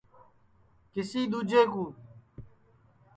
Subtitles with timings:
[0.93, 1.87] کسی ۮوجے کُﯡ